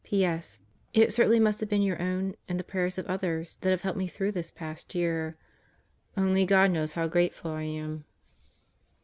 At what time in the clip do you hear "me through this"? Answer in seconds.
3.99-4.49